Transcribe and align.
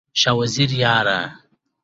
شاه 0.21 0.37
وزیره 0.39 0.75
یاره! 0.83 1.19